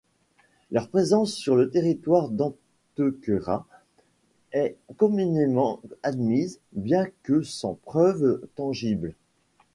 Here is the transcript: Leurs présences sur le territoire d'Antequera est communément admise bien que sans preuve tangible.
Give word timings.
Leurs 0.71 0.89
présences 0.89 1.31
sur 1.35 1.55
le 1.55 1.69
territoire 1.69 2.29
d'Antequera 2.29 3.67
est 4.51 4.75
communément 4.97 5.79
admise 6.01 6.59
bien 6.71 7.05
que 7.21 7.43
sans 7.43 7.75
preuve 7.85 8.41
tangible. 8.55 9.13